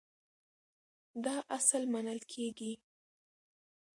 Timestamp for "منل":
1.93-2.19